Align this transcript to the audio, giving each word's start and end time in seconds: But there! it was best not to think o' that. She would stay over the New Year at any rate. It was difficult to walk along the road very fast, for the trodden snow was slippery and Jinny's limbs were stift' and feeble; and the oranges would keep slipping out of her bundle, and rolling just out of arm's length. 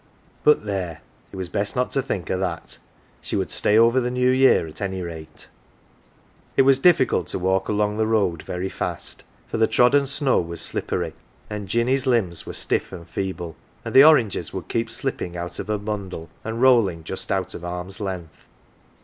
But 0.43 0.65
there! 0.65 1.01
it 1.31 1.35
was 1.35 1.47
best 1.47 1.75
not 1.75 1.91
to 1.91 2.01
think 2.01 2.31
o' 2.31 2.37
that. 2.39 2.79
She 3.21 3.35
would 3.35 3.51
stay 3.51 3.77
over 3.77 3.99
the 4.01 4.09
New 4.09 4.31
Year 4.31 4.65
at 4.65 4.81
any 4.81 5.03
rate. 5.03 5.47
It 6.57 6.63
was 6.63 6.79
difficult 6.79 7.27
to 7.27 7.37
walk 7.37 7.69
along 7.69 7.97
the 7.97 8.07
road 8.07 8.41
very 8.41 8.67
fast, 8.67 9.23
for 9.47 9.57
the 9.57 9.67
trodden 9.67 10.07
snow 10.07 10.41
was 10.41 10.59
slippery 10.59 11.13
and 11.51 11.67
Jinny's 11.69 12.07
limbs 12.07 12.47
were 12.47 12.53
stift' 12.53 12.91
and 12.91 13.07
feeble; 13.07 13.55
and 13.85 13.93
the 13.93 14.03
oranges 14.03 14.51
would 14.51 14.69
keep 14.69 14.89
slipping 14.89 15.37
out 15.37 15.59
of 15.59 15.67
her 15.67 15.77
bundle, 15.77 16.29
and 16.43 16.63
rolling 16.63 17.03
just 17.03 17.31
out 17.31 17.53
of 17.53 17.63
arm's 17.63 17.99
length. 17.99 18.47